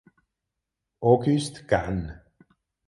[1.01, 2.21] August Cannes.